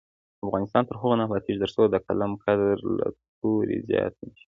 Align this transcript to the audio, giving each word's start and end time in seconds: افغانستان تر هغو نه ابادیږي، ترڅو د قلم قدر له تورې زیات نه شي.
افغانستان 0.45 0.83
تر 0.89 0.95
هغو 0.99 1.15
نه 1.19 1.23
ابادیږي، 1.27 1.61
ترڅو 1.63 1.83
د 1.89 1.95
قلم 2.07 2.31
قدر 2.43 2.77
له 2.97 3.05
تورې 3.39 3.77
زیات 3.89 4.13
نه 4.23 4.31
شي. 4.37 4.45